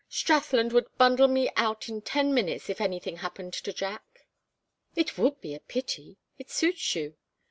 [0.09, 4.25] "Strathland would bundle me out in ten minutes if anything happened to Jack."
[4.95, 7.17] "It would be a pity; it suits you."